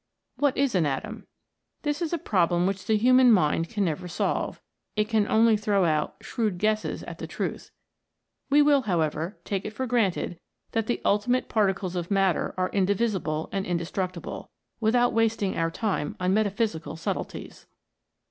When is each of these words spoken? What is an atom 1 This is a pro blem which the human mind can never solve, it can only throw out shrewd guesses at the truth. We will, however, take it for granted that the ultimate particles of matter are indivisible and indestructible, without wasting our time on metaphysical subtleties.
What 0.37 0.57
is 0.57 0.73
an 0.73 0.87
atom 0.87 1.13
1 1.15 1.25
This 1.83 2.01
is 2.01 2.11
a 2.11 2.17
pro 2.17 2.47
blem 2.47 2.65
which 2.65 2.87
the 2.87 2.97
human 2.97 3.31
mind 3.31 3.69
can 3.69 3.85
never 3.85 4.07
solve, 4.07 4.59
it 4.95 5.07
can 5.07 5.27
only 5.27 5.55
throw 5.55 5.85
out 5.85 6.15
shrewd 6.21 6.57
guesses 6.57 7.03
at 7.03 7.19
the 7.19 7.27
truth. 7.27 7.69
We 8.49 8.63
will, 8.63 8.81
however, 8.81 9.37
take 9.45 9.63
it 9.63 9.73
for 9.73 9.85
granted 9.85 10.39
that 10.71 10.87
the 10.87 11.01
ultimate 11.05 11.49
particles 11.49 11.95
of 11.95 12.09
matter 12.09 12.55
are 12.57 12.69
indivisible 12.69 13.47
and 13.51 13.63
indestructible, 13.63 14.49
without 14.79 15.13
wasting 15.13 15.55
our 15.55 15.69
time 15.69 16.15
on 16.19 16.33
metaphysical 16.33 16.95
subtleties. 16.95 17.67